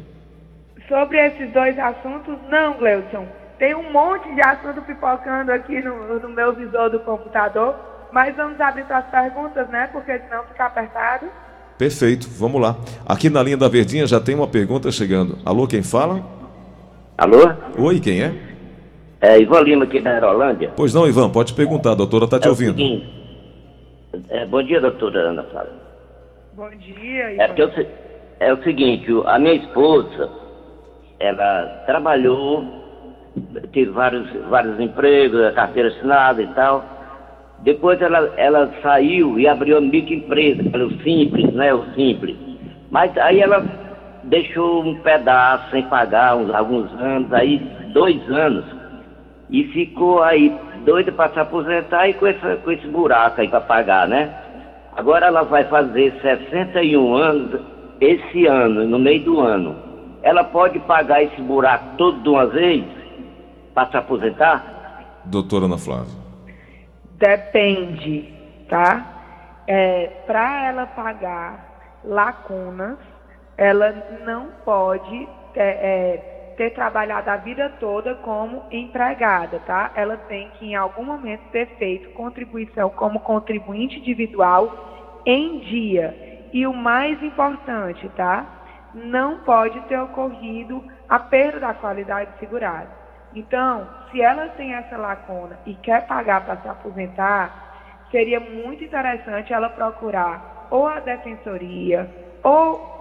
Sobre 0.88 1.18
esses 1.18 1.52
dois 1.54 1.80
assuntos, 1.80 2.38
não, 2.50 2.74
Gleudson. 2.78 3.26
Tem 3.58 3.74
um 3.74 3.92
monte 3.92 4.34
de 4.34 4.42
assunto 4.42 4.82
pipocando 4.82 5.52
aqui 5.52 5.82
no, 5.82 6.20
no 6.20 6.30
meu 6.30 6.54
visor 6.54 6.90
do 6.90 7.00
computador, 7.00 7.76
mas 8.12 8.36
vamos 8.36 8.60
abrir 8.60 8.84
para 8.86 8.98
as 8.98 9.06
perguntas, 9.06 9.70
né? 9.70 9.88
Porque 9.92 10.20
senão 10.20 10.44
fica 10.44 10.66
apertado. 10.66 11.28
Perfeito, 11.78 12.28
vamos 12.30 12.62
lá. 12.62 12.76
Aqui 13.06 13.30
na 13.30 13.42
linha 13.42 13.58
da 13.58 13.70
Verdinha 13.70 14.06
já 14.08 14.20
tem 14.20 14.36
uma 14.36 14.48
pergunta 14.48 14.92
chegando. 14.92 15.38
Alô, 15.46 15.68
quem 15.68 15.84
fala? 15.84 16.22
Alô? 17.18 17.54
Oi, 17.78 18.00
quem 18.00 18.24
é? 18.24 18.34
É 19.22 19.40
Ivan 19.40 19.62
Lima 19.62 19.86
aqui 19.86 20.02
da 20.02 20.12
Aerolândia. 20.12 20.72
Pois 20.76 20.94
não, 20.94 21.08
Ivan, 21.08 21.30
pode 21.30 21.54
perguntar, 21.54 21.92
a 21.92 21.96
doutora 21.96 22.26
está 22.26 22.40
te 22.40 22.48
é 22.48 22.50
ouvindo. 22.50 22.76
Seguinte, 22.76 23.10
é, 24.30 24.46
bom 24.46 24.62
dia, 24.64 24.82
doutora 24.82 25.30
Ana 25.30 25.44
Flávia. 25.44 25.74
Bom 26.54 26.70
dia, 26.72 27.34
Ivan. 27.34 27.44
É, 27.44 27.48
porque 27.48 27.88
é 28.42 28.54
o 28.54 28.64
seguinte, 28.64 29.08
a 29.26 29.40
minha 29.40 29.56
esposa, 29.56 30.30
ela 31.20 31.84
trabalhou 31.86 32.85
tive 33.72 33.92
vários, 33.92 34.28
vários 34.50 34.80
empregos, 34.80 35.42
a 35.42 35.52
carteira 35.52 35.90
assinada 35.90 36.42
e 36.42 36.48
tal. 36.48 36.84
Depois 37.60 38.02
ela, 38.02 38.34
ela 38.38 38.72
saiu 38.82 39.40
e 39.40 39.48
abriu 39.48 39.78
a 39.78 39.82
microempresa, 39.82 40.64
pelo 40.70 40.92
Simples, 41.02 41.54
né? 41.54 41.74
O 41.74 41.84
Simples. 41.94 42.36
Mas 42.92 43.18
aí 43.18 43.42
ela 43.42 43.66
deixou 44.24 44.84
um 44.84 44.96
pedaço 45.02 45.70
sem 45.72 45.84
pagar 45.84 46.36
uns, 46.36 46.54
alguns 46.54 46.92
anos, 47.00 47.32
aí 47.34 47.60
dois 47.94 48.20
anos, 48.30 48.66
e 49.50 49.64
ficou 49.66 50.22
aí 50.24 50.56
doida 50.86 51.12
para 51.12 51.32
se 51.32 51.40
aposentar 51.40 52.08
e 52.08 52.14
com, 52.14 52.28
essa, 52.28 52.56
com 52.58 52.72
esse 52.72 52.88
buraco 52.88 53.42
aí 53.42 53.48
para 53.48 53.62
pagar, 53.62 54.08
né? 54.08 54.34
Agora 54.96 55.28
ela 55.28 55.44
vai 55.44 55.64
fazer 55.66 56.14
61 56.22 57.16
anos 57.16 57.62
esse 58.00 58.46
ano, 58.46 58.86
no 58.86 59.00
meio 59.00 59.24
do 59.24 59.40
ano. 59.40 59.76
Ela 60.22 60.44
pode 60.44 60.80
pagar 60.80 61.24
esse 61.24 61.42
buraco 61.42 61.98
todo 61.98 62.22
de 62.22 62.30
uma 62.30 62.46
vez? 62.46 62.84
Para 63.76 63.92
se 63.92 63.98
aposentar? 63.98 65.22
Doutora 65.26 65.66
Ana 65.66 65.78
Flávia. 65.78 66.16
Depende, 67.18 68.34
tá? 68.70 69.06
É, 69.68 70.08
para 70.26 70.66
ela 70.66 70.86
pagar 70.88 72.00
lacunas, 72.04 72.98
ela 73.58 73.92
não 74.26 74.48
pode 74.64 75.28
é, 75.56 75.64
é, 75.64 76.54
ter 76.58 76.72
trabalhado 76.72 77.30
a 77.30 77.38
vida 77.38 77.70
toda 77.80 78.16
como 78.16 78.64
empregada, 78.72 79.60
tá? 79.66 79.92
Ela 79.96 80.18
tem 80.18 80.50
que, 80.52 80.68
em 80.68 80.76
algum 80.76 81.04
momento, 81.04 81.42
ter 81.52 81.68
feito 81.78 82.10
contribuição 82.12 82.90
como 82.90 83.20
contribuinte 83.20 84.00
individual 84.00 85.22
em 85.26 85.60
dia. 85.60 86.50
E 86.54 86.66
o 86.66 86.74
mais 86.74 87.22
importante, 87.22 88.08
tá? 88.16 88.46
Não 88.94 89.40
pode 89.40 89.80
ter 89.82 90.00
ocorrido 90.00 90.82
a 91.10 91.20
perda 91.20 91.60
da 91.60 91.74
qualidade 91.74 92.30
segurada. 92.40 93.05
Então, 93.36 93.86
se 94.10 94.22
ela 94.22 94.48
tem 94.50 94.74
essa 94.74 94.96
lacuna 94.96 95.60
e 95.66 95.76
quer 95.76 96.08
pagar 96.08 96.46
para 96.46 96.56
se 96.62 96.68
aposentar, 96.70 97.52
seria 98.10 98.40
muito 98.40 98.84
interessante 98.84 99.52
ela 99.52 99.70
procurar 99.70 100.68
ou 100.72 100.88
a 100.88 101.02
defensoria 101.02 102.10
ou 102.42 102.96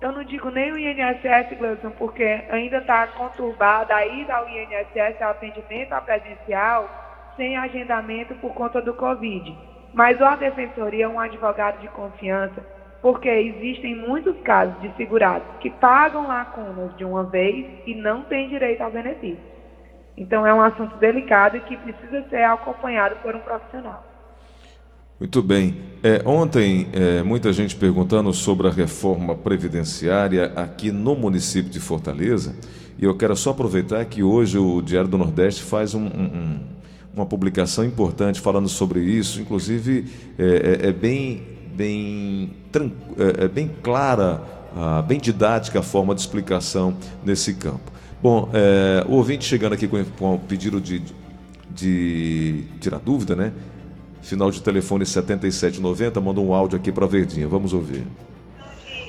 eu 0.00 0.12
não 0.12 0.22
digo 0.22 0.50
nem 0.50 0.70
o 0.72 0.78
INSS, 0.78 1.58
Gleison, 1.58 1.90
porque 1.92 2.44
ainda 2.50 2.78
está 2.78 3.06
conturbada 3.08 3.94
a 3.96 4.06
ida 4.06 4.34
ao 4.36 4.48
INSS, 4.48 5.20
ao 5.20 5.30
atendimento 5.30 5.92
à 5.92 6.00
presencial, 6.00 6.88
sem 7.34 7.56
agendamento 7.56 8.34
por 8.36 8.54
conta 8.54 8.80
do 8.80 8.94
Covid. 8.94 9.56
Mas 9.94 10.20
a 10.20 10.36
defensoria 10.36 11.06
é 11.06 11.08
um 11.08 11.18
advogado 11.18 11.80
de 11.80 11.88
confiança, 11.88 12.62
porque 13.00 13.28
existem 13.28 13.96
muitos 13.96 14.38
casos 14.42 14.78
de 14.80 14.94
segurados 14.96 15.48
que 15.60 15.70
pagam 15.70 16.26
lacunas 16.26 16.94
de 16.96 17.04
uma 17.04 17.24
vez 17.24 17.66
e 17.86 17.94
não 17.94 18.22
têm 18.24 18.48
direito 18.48 18.82
ao 18.82 18.90
benefício. 18.90 19.55
Então 20.16 20.46
é 20.46 20.54
um 20.54 20.60
assunto 20.60 20.96
delicado 20.96 21.56
e 21.56 21.60
que 21.60 21.76
precisa 21.76 22.24
ser 22.28 22.44
acompanhado 22.44 23.16
por 23.16 23.34
um 23.34 23.40
profissional. 23.40 24.04
Muito 25.18 25.42
bem. 25.42 25.76
É, 26.02 26.22
ontem, 26.26 26.88
é, 26.92 27.22
muita 27.22 27.52
gente 27.52 27.74
perguntando 27.74 28.32
sobre 28.34 28.68
a 28.68 28.70
reforma 28.70 29.34
previdenciária 29.34 30.52
aqui 30.54 30.90
no 30.90 31.14
município 31.14 31.70
de 31.70 31.80
Fortaleza. 31.80 32.54
E 32.98 33.04
eu 33.04 33.16
quero 33.16 33.34
só 33.34 33.50
aproveitar 33.50 34.04
que 34.04 34.22
hoje 34.22 34.58
o 34.58 34.82
Diário 34.82 35.08
do 35.08 35.18
Nordeste 35.18 35.62
faz 35.62 35.94
um, 35.94 36.04
um, 36.06 36.60
uma 37.14 37.24
publicação 37.24 37.84
importante 37.84 38.42
falando 38.42 38.68
sobre 38.68 39.00
isso. 39.00 39.40
Inclusive, 39.40 40.04
é, 40.38 40.44
é, 40.84 40.88
é 40.88 40.92
bem, 40.92 41.42
bem, 41.74 42.52
é, 43.18 43.44
é, 43.44 43.48
bem 43.48 43.70
clara, 43.82 44.42
ah, 44.76 45.00
bem 45.00 45.18
didática 45.18 45.80
a 45.80 45.82
forma 45.82 46.14
de 46.14 46.20
explicação 46.20 46.94
nesse 47.24 47.54
campo. 47.54 47.90
Bom, 48.22 48.48
é, 48.52 49.04
o 49.06 49.14
ouvinte 49.14 49.44
chegando 49.44 49.74
aqui 49.74 49.86
com, 49.86 50.04
com 50.18 50.34
o 50.34 50.38
pedido 50.38 50.80
de, 50.80 51.02
de 51.70 52.64
tirar 52.80 52.98
dúvida, 52.98 53.36
né? 53.36 53.52
final 54.26 54.50
de 54.50 54.60
telefone 54.60 55.06
7790, 55.06 56.20
mandou 56.20 56.44
um 56.44 56.52
áudio 56.52 56.76
aqui 56.76 56.90
para 56.90 57.06
Verdinha. 57.06 57.46
Vamos 57.46 57.72
ouvir. 57.72 58.04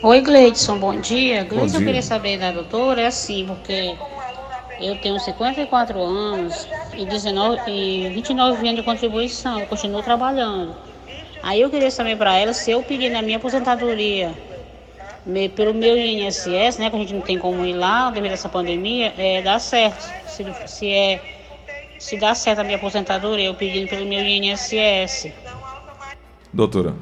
Oi, 0.03 0.21
Gleidson, 0.21 0.77
bom 0.77 0.99
dia. 0.99 1.43
Gleidson, 1.43 1.79
eu 1.79 1.85
queria 1.85 2.03
saber 2.03 2.37
da 2.37 2.51
doutora, 2.51 3.01
é 3.01 3.07
assim, 3.07 3.45
porque 3.47 3.95
eu 4.79 4.95
tenho 4.97 5.19
54 5.19 5.99
anos 5.99 6.67
e, 6.95 7.03
19, 7.03 7.61
e 7.67 8.09
29 8.09 8.67
anos 8.67 8.79
de 8.79 8.83
contribuição, 8.83 9.59
eu 9.59 9.65
continuo 9.65 10.03
trabalhando. 10.03 10.75
Aí 11.41 11.61
eu 11.61 11.69
queria 11.69 11.89
saber 11.89 12.15
para 12.15 12.37
ela 12.37 12.53
se 12.53 12.69
eu 12.69 12.83
pedir 12.83 13.09
na 13.09 13.23
minha 13.23 13.37
aposentadoria 13.37 14.35
pelo 15.55 15.73
meu 15.73 15.97
INSS, 15.97 16.79
né, 16.79 16.89
que 16.89 16.95
a 16.95 16.99
gente 16.99 17.13
não 17.13 17.21
tem 17.21 17.37
como 17.37 17.65
ir 17.65 17.73
lá 17.73 18.09
devido 18.09 18.31
a 18.31 18.33
essa 18.33 18.49
pandemia, 18.49 19.13
é, 19.17 19.41
dá 19.41 19.59
certo. 19.59 20.01
Se, 20.27 20.45
se 20.67 20.93
é 20.93 21.37
se 21.99 22.19
dá 22.19 22.35
certo 22.35 22.59
a 22.59 22.63
minha 22.63 22.77
aposentadoria, 22.77 23.47
eu 23.47 23.55
pedindo 23.55 23.89
pelo 23.89 24.05
meu 24.05 24.21
INSS. 24.21 25.33
Doutora. 26.53 26.93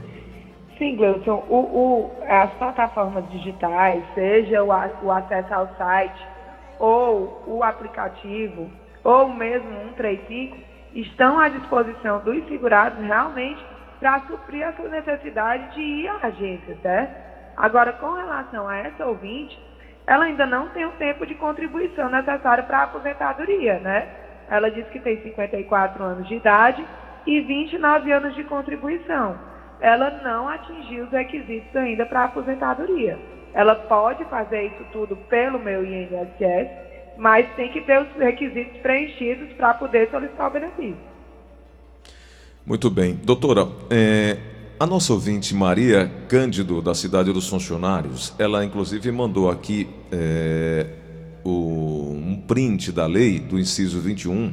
Sim, 0.77 0.95
Gleuton, 0.95 1.43
o, 1.49 1.55
o, 1.55 2.11
as 2.27 2.51
plataformas 2.53 3.29
digitais, 3.29 4.03
seja 4.13 4.63
o, 4.63 4.67
o 4.67 5.11
acesso 5.11 5.53
ao 5.53 5.69
site, 5.77 6.27
ou 6.79 7.43
o 7.47 7.63
aplicativo, 7.63 8.69
ou 9.03 9.29
mesmo 9.29 9.69
135, 9.97 10.57
estão 10.93 11.39
à 11.39 11.49
disposição 11.49 12.19
dos 12.23 12.45
segurados 12.47 12.99
realmente 13.05 13.63
para 13.99 14.21
suprir 14.27 14.63
essa 14.63 14.83
necessidade 14.83 15.75
de 15.75 15.81
ir 15.81 16.07
à 16.07 16.27
agência, 16.27 16.77
certo? 16.81 17.24
Agora, 17.57 17.93
com 17.93 18.11
relação 18.13 18.67
a 18.67 18.77
essa 18.77 19.05
ouvinte, 19.05 19.57
ela 20.07 20.25
ainda 20.25 20.45
não 20.45 20.69
tem 20.69 20.85
o 20.85 20.91
tempo 20.93 21.25
de 21.25 21.35
contribuição 21.35 22.09
necessário 22.09 22.65
para 22.65 22.79
a 22.79 22.83
aposentadoria, 22.83 23.79
né? 23.79 24.07
Ela 24.49 24.69
diz 24.69 24.85
que 24.89 24.99
tem 24.99 25.21
54 25.23 26.03
anos 26.03 26.27
de 26.27 26.35
idade 26.35 26.85
e 27.25 27.41
29 27.41 28.11
anos 28.11 28.35
de 28.35 28.43
contribuição. 28.43 29.37
Ela 29.79 30.21
não 30.23 30.47
atingiu 30.47 31.05
os 31.05 31.11
requisitos 31.11 31.75
ainda 31.75 32.05
para 32.05 32.21
a 32.21 32.25
aposentadoria. 32.25 33.17
Ela 33.53 33.75
pode 33.75 34.23
fazer 34.25 34.63
isso 34.67 34.85
tudo 34.91 35.15
pelo 35.15 35.57
meu 35.57 35.83
INSS, 35.83 36.69
mas 37.17 37.47
tem 37.55 37.71
que 37.71 37.81
ter 37.81 38.01
os 38.01 38.11
requisitos 38.17 38.77
preenchidos 38.81 39.51
para 39.53 39.73
poder 39.73 40.09
solicitar 40.11 40.47
o 40.47 40.51
benefício. 40.51 41.15
Muito 42.65 42.89
bem. 42.89 43.15
Doutora, 43.15 43.61
é, 43.89 44.37
a 44.79 44.85
nossa 44.85 45.13
ouvinte 45.13 45.55
Maria 45.55 46.11
Cândido, 46.27 46.81
da 46.81 46.93
cidade 46.93 47.31
dos 47.31 47.47
funcionários, 47.47 48.33
ela 48.37 48.63
inclusive 48.65 49.11
mandou 49.11 49.49
aqui. 49.49 49.87
É, 50.11 50.87
o, 51.45 52.11
um 52.11 52.41
print 52.47 52.91
da 52.91 53.05
lei, 53.05 53.39
do 53.39 53.59
inciso 53.59 53.99
21, 53.99 54.51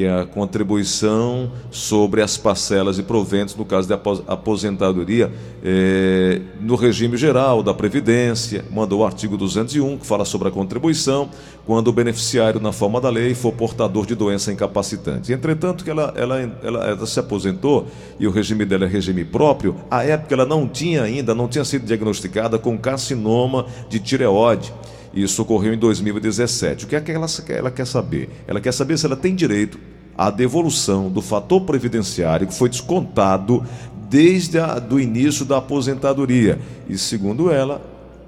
que 0.00 0.06
é 0.06 0.20
a 0.20 0.24
contribuição 0.24 1.52
sobre 1.70 2.22
as 2.22 2.34
parcelas 2.38 2.98
e 2.98 3.02
proventos, 3.02 3.54
no 3.54 3.66
caso 3.66 3.86
de 3.86 3.92
aposentadoria, 4.26 5.30
é, 5.62 6.40
no 6.58 6.74
regime 6.74 7.18
geral 7.18 7.62
da 7.62 7.74
Previdência, 7.74 8.64
mandou 8.70 9.00
o 9.00 9.04
artigo 9.04 9.36
201, 9.36 9.98
que 9.98 10.06
fala 10.06 10.24
sobre 10.24 10.48
a 10.48 10.50
contribuição, 10.50 11.28
quando 11.66 11.88
o 11.88 11.92
beneficiário, 11.92 12.58
na 12.58 12.72
forma 12.72 12.98
da 12.98 13.10
lei, 13.10 13.34
for 13.34 13.52
portador 13.52 14.06
de 14.06 14.14
doença 14.14 14.50
incapacitante. 14.50 15.34
Entretanto, 15.34 15.84
que 15.84 15.90
ela, 15.90 16.14
ela, 16.16 16.40
ela, 16.62 16.86
ela 16.86 17.06
se 17.06 17.20
aposentou 17.20 17.86
e 18.18 18.26
o 18.26 18.30
regime 18.30 18.64
dela 18.64 18.86
é 18.86 18.88
regime 18.88 19.22
próprio, 19.22 19.76
à 19.90 20.02
época 20.02 20.32
ela 20.32 20.46
não 20.46 20.66
tinha 20.66 21.02
ainda, 21.02 21.34
não 21.34 21.46
tinha 21.46 21.62
sido 21.62 21.84
diagnosticada 21.84 22.58
com 22.58 22.78
carcinoma 22.78 23.66
de 23.90 24.00
tireoide. 24.00 24.72
Isso 25.12 25.42
ocorreu 25.42 25.74
em 25.74 25.78
2017. 25.78 26.84
O 26.84 26.88
que 26.88 26.96
é 26.96 27.00
que 27.00 27.10
ela, 27.10 27.26
ela 27.48 27.70
quer 27.70 27.86
saber? 27.86 28.28
Ela 28.46 28.60
quer 28.60 28.72
saber 28.72 28.96
se 28.96 29.06
ela 29.06 29.16
tem 29.16 29.34
direito 29.34 29.78
à 30.16 30.30
devolução 30.30 31.10
do 31.10 31.20
fator 31.20 31.62
previdenciário 31.62 32.46
que 32.46 32.54
foi 32.54 32.68
descontado 32.68 33.64
desde 34.08 34.58
o 34.90 35.00
início 35.00 35.44
da 35.44 35.58
aposentadoria 35.58 36.58
e, 36.88 36.98
segundo 36.98 37.50
ela, 37.52 37.80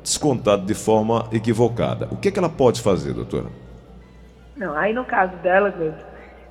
descontado 0.02 0.64
de 0.64 0.74
forma 0.74 1.28
equivocada. 1.32 2.08
O 2.10 2.16
que, 2.16 2.28
é 2.28 2.30
que 2.30 2.38
ela 2.38 2.48
pode 2.48 2.80
fazer, 2.80 3.12
doutora? 3.12 3.46
Não, 4.56 4.76
aí 4.76 4.92
no 4.92 5.04
caso 5.04 5.36
dela, 5.36 5.74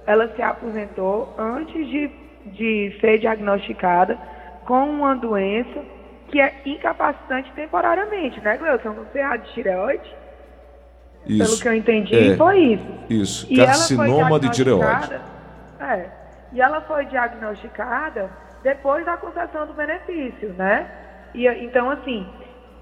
ela 0.06 0.34
se 0.36 0.42
aposentou 0.42 1.34
antes 1.38 1.88
de, 1.88 2.12
de 2.58 2.98
ser 3.00 3.20
diagnosticada 3.20 4.18
com 4.66 4.90
uma 4.90 5.16
doença 5.16 5.82
que 6.30 6.40
é 6.40 6.54
incapacitante 6.66 7.52
temporariamente, 7.54 8.40
né, 8.42 8.58
Gleuton? 8.58 8.94
Você 8.94 9.20
é 9.20 9.38
de 9.38 9.54
tireoide? 9.54 10.21
Isso. 11.25 11.46
Pelo 11.46 11.62
que 11.62 11.68
eu 11.68 11.75
entendi, 11.75 12.32
é, 12.32 12.38
foi 12.38 12.60
isso. 12.60 12.88
Isso, 13.10 13.48
e 13.50 13.58
carcinoma 13.58 14.40
de 14.40 14.50
tireoide. 14.50 15.20
É, 15.80 16.06
e 16.51 16.62
ela 16.62 16.82
foi 16.82 17.06
diagnosticada 17.06 18.30
depois 18.63 19.06
da 19.06 19.18
concessão 19.18 19.66
do 19.66 19.74
benefício, 19.74 20.54
né? 20.54 20.88
E, 21.34 21.48
então, 21.48 21.90
assim, 21.90 22.28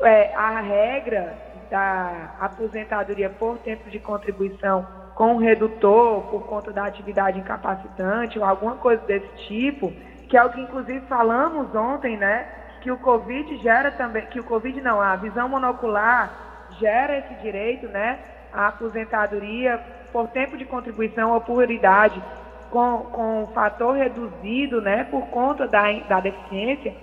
é, 0.01 0.33
a 0.35 0.59
regra 0.59 1.35
da 1.69 2.35
aposentadoria 2.39 3.29
por 3.29 3.57
tempo 3.59 3.89
de 3.89 3.99
contribuição 3.99 4.87
com 5.15 5.37
redutor 5.37 6.21
por 6.23 6.47
conta 6.47 6.71
da 6.71 6.85
atividade 6.85 7.37
incapacitante 7.37 8.39
ou 8.39 8.45
alguma 8.45 8.75
coisa 8.75 9.01
desse 9.05 9.27
tipo, 9.47 9.93
que 10.29 10.37
é 10.37 10.43
o 10.43 10.49
que 10.49 10.61
inclusive 10.61 11.01
falamos 11.07 11.75
ontem, 11.75 12.17
né? 12.17 12.47
Que 12.81 12.89
o 12.89 12.97
Covid 12.97 13.57
gera 13.57 13.91
também, 13.91 14.25
que 14.27 14.39
o 14.39 14.43
Covid 14.43 14.79
não, 14.79 15.01
a 15.01 15.15
visão 15.17 15.49
monocular 15.49 16.48
gera 16.79 17.17
esse 17.17 17.33
direito, 17.35 17.87
né, 17.87 18.19
à 18.51 18.67
aposentadoria 18.67 19.79
por 20.11 20.27
tempo 20.29 20.57
de 20.57 20.65
contribuição 20.65 21.31
ou 21.31 21.41
por 21.41 21.69
idade 21.69 22.21
com, 22.69 22.97
com 23.11 23.47
fator 23.53 23.95
reduzido, 23.95 24.81
né, 24.81 25.05
por 25.05 25.27
conta 25.27 25.67
da, 25.67 25.91
da 26.07 26.19
deficiência, 26.19 26.93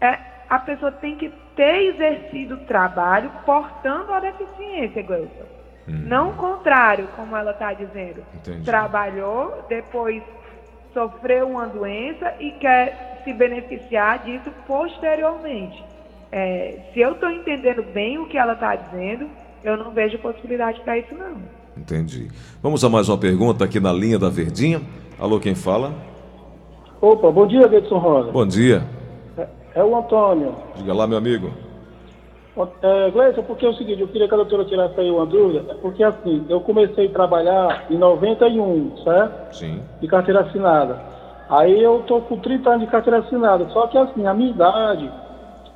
é, 0.00 0.18
a 0.48 0.58
pessoa 0.58 0.92
tem 0.92 1.16
que 1.16 1.32
ter 1.56 1.94
exercido 1.94 2.54
o 2.54 2.64
trabalho 2.64 3.30
portando 3.44 4.12
a 4.12 4.20
deficiência, 4.20 5.02
Gleuson. 5.02 5.46
Hum. 5.88 6.04
Não 6.06 6.30
o 6.30 6.34
contrário, 6.34 7.08
como 7.16 7.36
ela 7.36 7.52
está 7.52 7.72
dizendo. 7.72 8.22
Entendi. 8.34 8.64
Trabalhou, 8.64 9.64
depois 9.68 10.22
sofreu 10.92 11.48
uma 11.48 11.66
doença 11.66 12.34
e 12.38 12.52
quer 12.52 13.22
se 13.24 13.32
beneficiar 13.32 14.20
disso 14.20 14.52
posteriormente. 14.66 15.82
É, 16.34 16.78
se 16.94 17.00
eu 17.00 17.12
estou 17.12 17.30
entendendo 17.30 17.82
bem 17.92 18.18
o 18.18 18.26
que 18.26 18.38
ela 18.38 18.54
está 18.54 18.74
dizendo, 18.74 19.28
eu 19.62 19.76
não 19.76 19.90
vejo 19.90 20.18
possibilidade 20.18 20.80
para 20.80 20.96
isso 20.96 21.14
não. 21.14 21.36
Entendi. 21.76 22.28
Vamos 22.62 22.82
a 22.82 22.88
mais 22.88 23.06
uma 23.10 23.18
pergunta 23.18 23.66
aqui 23.66 23.78
na 23.78 23.92
linha 23.92 24.18
da 24.18 24.30
Verdinha. 24.30 24.80
Alô, 25.20 25.38
quem 25.38 25.54
fala? 25.54 25.92
Opa, 27.02 27.30
bom 27.30 27.46
dia, 27.46 27.66
Edson 27.66 27.98
Rosa. 27.98 28.32
Bom 28.32 28.46
dia. 28.46 28.82
É, 29.36 29.46
é, 29.74 29.84
o 29.84 29.94
Antônio. 29.94 30.54
Diga 30.74 30.94
lá, 30.94 31.06
meu 31.06 31.18
amigo. 31.18 31.50
É, 32.82 33.10
Gleison, 33.10 33.42
porque 33.42 33.66
é 33.66 33.68
o 33.68 33.74
seguinte, 33.74 34.00
eu 34.00 34.08
queria 34.08 34.26
que 34.26 34.34
a 34.34 34.36
doutora 34.38 34.64
tirasse 34.64 34.98
aí 34.98 35.10
uma 35.10 35.26
dúvida, 35.26 35.64
é 35.70 35.74
porque 35.74 36.02
assim, 36.02 36.46
eu 36.48 36.60
comecei 36.60 37.06
a 37.08 37.12
trabalhar 37.12 37.86
em 37.90 37.98
91, 37.98 38.96
certo? 39.04 39.54
Sim. 39.56 39.82
De 40.00 40.08
carteira 40.08 40.40
assinada. 40.40 40.98
Aí 41.48 41.82
eu 41.82 42.02
tô 42.06 42.20
com 42.22 42.38
30 42.38 42.70
anos 42.70 42.84
de 42.84 42.90
carteira 42.90 43.18
assinada, 43.20 43.68
só 43.70 43.86
que 43.86 43.98
assim, 43.98 44.26
a 44.26 44.34
minha 44.34 44.50
idade 44.50 45.10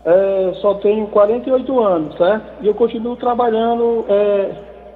é, 0.07 0.53
só 0.61 0.75
tenho 0.75 1.09
48 1.09 1.83
anos, 1.83 2.17
certo? 2.17 2.63
E 2.63 2.69
eu 2.69 2.75
continuo 2.75 3.17
trabalhando 3.17 4.05
é, 4.09 4.53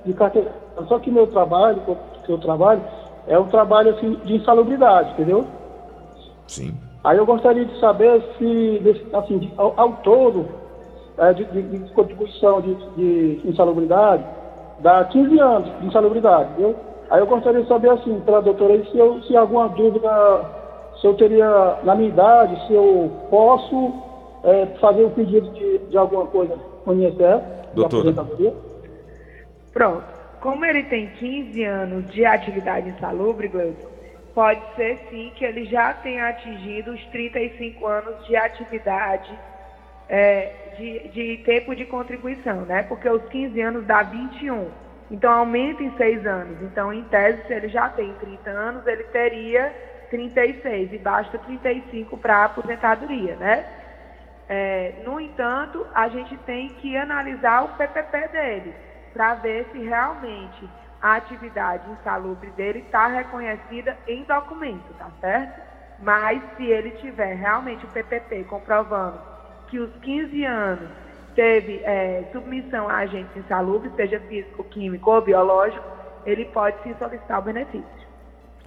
de 0.06 0.14
carteira. 0.14 0.54
Só 0.86 1.00
que 1.00 1.10
meu 1.10 1.26
trabalho, 1.26 1.82
que 2.24 2.30
eu 2.30 2.38
trabalho, 2.38 2.80
é 3.26 3.36
um 3.36 3.48
trabalho 3.48 3.90
assim, 3.90 4.14
de 4.24 4.36
insalubridade, 4.36 5.10
entendeu? 5.10 5.44
Sim. 6.46 6.72
Aí 7.02 7.18
eu 7.18 7.26
gostaria 7.26 7.64
de 7.64 7.80
saber 7.80 8.22
se, 8.38 9.02
assim, 9.12 9.50
ao, 9.56 9.74
ao 9.76 9.94
todo, 9.94 10.46
é, 11.18 11.32
de, 11.32 11.44
de, 11.44 11.62
de, 11.62 11.92
contribuição 11.92 12.60
de, 12.60 12.74
de 12.96 13.48
insalubridade, 13.48 14.24
dá 14.78 15.04
15 15.06 15.40
anos 15.40 15.80
de 15.80 15.86
insalubridade, 15.86 16.50
viu? 16.56 16.76
Aí 17.10 17.18
eu 17.18 17.26
gostaria 17.26 17.62
de 17.62 17.68
saber, 17.68 17.90
assim, 17.90 18.20
pela 18.20 18.40
doutora, 18.40 18.80
se, 18.84 18.96
eu, 18.96 19.20
se 19.24 19.36
alguma 19.36 19.68
dúvida, 19.70 20.08
se 21.00 21.06
eu 21.06 21.14
teria, 21.14 21.78
na 21.82 21.96
minha 21.96 22.10
idade, 22.10 22.66
se 22.68 22.74
eu 22.74 23.10
posso 23.28 24.08
é, 24.44 24.66
fazer 24.80 25.04
o 25.04 25.10
pedido 25.10 25.50
de, 25.50 25.78
de 25.78 25.98
alguma 25.98 26.26
coisa 26.26 26.56
com 26.84 26.90
o 26.90 26.94
INSS, 26.94 27.42
doutora. 27.74 28.26
Pronto. 29.72 30.20
Como 30.40 30.64
ele 30.64 30.84
tem 30.84 31.08
15 31.08 31.64
anos 31.64 32.10
de 32.10 32.24
atividade 32.24 32.88
insalubre, 32.88 33.46
Gleison, 33.46 33.88
pode 34.34 34.62
ser 34.74 34.98
sim 35.10 35.30
que 35.36 35.44
ele 35.44 35.66
já 35.66 35.92
tenha 35.92 36.28
atingido 36.28 36.92
os 36.92 37.04
35 37.06 37.86
anos 37.86 38.26
de 38.26 38.34
atividade 38.36 39.30
é, 40.08 40.74
de, 40.78 41.08
de, 41.10 41.36
tempo 41.44 41.74
de 41.76 41.84
contribuição, 41.84 42.62
né? 42.62 42.82
Porque 42.84 43.08
os 43.08 43.22
15 43.28 43.60
anos 43.60 43.86
dá 43.86 44.02
21. 44.02 44.68
Então 45.10 45.30
aumenta 45.30 45.82
em 45.82 45.94
6 45.96 46.26
anos. 46.26 46.62
Então, 46.62 46.92
em 46.92 47.04
tese, 47.04 47.46
se 47.46 47.52
ele 47.52 47.68
já 47.68 47.88
tem 47.90 48.12
30 48.14 48.50
anos, 48.50 48.86
ele 48.86 49.04
teria 49.04 49.72
36 50.08 50.92
e 50.92 50.98
basta 50.98 51.38
35 51.38 52.16
para 52.16 52.36
a 52.38 52.44
aposentadoria, 52.46 53.36
né? 53.36 53.66
É, 54.52 54.94
no 55.04 55.20
entanto, 55.20 55.86
a 55.94 56.08
gente 56.08 56.36
tem 56.38 56.70
que 56.70 56.96
analisar 56.96 57.66
o 57.66 57.68
PPP 57.76 58.28
dele 58.32 58.74
para 59.12 59.34
ver 59.34 59.68
se 59.70 59.78
realmente 59.78 60.68
a 61.00 61.14
atividade 61.14 61.88
insalubre 61.88 62.50
dele 62.50 62.80
está 62.80 63.06
reconhecida 63.06 63.96
em 64.08 64.24
documento, 64.24 64.92
tá 64.98 65.08
certo? 65.20 65.60
Mas 66.00 66.42
se 66.56 66.64
ele 66.64 66.90
tiver 66.90 67.34
realmente 67.34 67.84
o 67.84 67.88
PPP 67.90 68.42
comprovando 68.42 69.20
que 69.68 69.78
os 69.78 69.94
15 70.02 70.44
anos 70.44 70.90
teve 71.36 71.80
é, 71.84 72.28
submissão 72.32 72.88
a 72.88 72.96
agentes 72.96 73.36
insalubres, 73.36 73.94
seja 73.94 74.18
físico, 74.18 74.64
químico 74.64 75.12
ou 75.12 75.22
biológico, 75.22 75.84
ele 76.26 76.46
pode 76.46 76.82
sim 76.82 76.92
solicitar 76.98 77.38
o 77.38 77.42
benefício. 77.42 78.08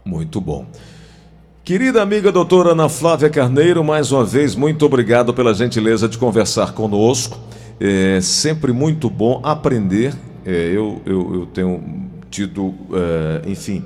Muito 0.05 0.39
bom. 0.39 0.65
Querida 1.65 2.01
amiga 2.01 2.29
doutora 2.29 2.71
Ana 2.71 2.89
Flávia 2.89 3.29
Carneiro, 3.29 3.85
mais 3.85 4.11
uma 4.11 4.25
vez, 4.25 4.53
muito 4.53 4.85
obrigado 4.85 5.33
pela 5.33 5.53
gentileza 5.53 6.09
de 6.09 6.17
conversar 6.17 6.73
conosco. 6.73 7.39
É 7.79 8.19
sempre 8.19 8.73
muito 8.73 9.09
bom 9.09 9.39
aprender. 9.41 10.13
É, 10.45 10.51
eu, 10.51 11.01
eu, 11.05 11.35
eu 11.35 11.45
tenho 11.45 11.81
tido, 12.29 12.73
é, 12.91 13.49
enfim, 13.49 13.81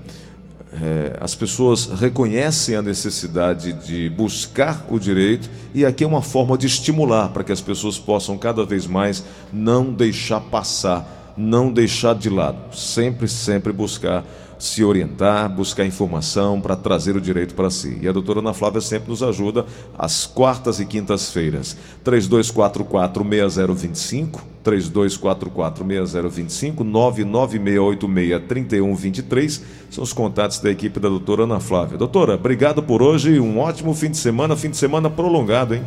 é, 0.73 1.17
as 1.21 1.35
pessoas 1.35 1.85
reconhecem 1.85 2.75
a 2.75 2.81
necessidade 2.81 3.73
de 3.73 4.09
buscar 4.09 4.87
o 4.89 4.97
direito 4.97 5.47
e 5.71 5.85
aqui 5.85 6.03
é 6.03 6.07
uma 6.07 6.23
forma 6.23 6.57
de 6.57 6.65
estimular 6.65 7.29
para 7.29 7.43
que 7.43 7.51
as 7.51 7.61
pessoas 7.61 7.99
possam 7.99 8.39
cada 8.39 8.65
vez 8.65 8.87
mais 8.87 9.23
não 9.53 9.93
deixar 9.93 10.41
passar, 10.41 11.33
não 11.37 11.71
deixar 11.71 12.15
de 12.15 12.27
lado, 12.27 12.75
sempre, 12.75 13.27
sempre 13.27 13.71
buscar 13.71 14.25
se 14.59 14.83
orientar, 14.83 15.47
buscar 15.49 15.85
informação 15.85 16.59
para 16.59 16.75
trazer 16.75 17.15
o 17.15 17.21
direito 17.21 17.53
para 17.53 17.69
si. 17.69 17.99
E 18.01 18.07
a 18.07 18.11
doutora 18.11 18.39
Ana 18.39 18.53
Flávia 18.53 18.81
sempre 18.81 19.09
nos 19.09 19.21
ajuda 19.21 19.67
às 19.97 20.25
quartas 20.25 20.79
e 20.79 20.85
quintas-feiras. 20.85 21.77
3244-6025, 22.03 24.39
3244-6025, 24.65 26.77
99686-3123 26.77 29.61
são 29.89 30.03
os 30.03 30.11
contatos 30.11 30.59
da 30.59 30.69
equipe 30.69 30.99
da 30.99 31.09
doutora 31.09 31.43
Ana 31.43 31.59
Flávia. 31.59 31.97
Doutora, 31.97 32.35
obrigado 32.35 32.83
por 32.83 33.01
hoje, 33.01 33.39
um 33.39 33.59
ótimo 33.59 33.93
fim 33.93 34.11
de 34.11 34.17
semana, 34.17 34.55
fim 34.55 34.69
de 34.69 34.77
semana 34.77 35.09
prolongado, 35.09 35.75
hein? 35.75 35.83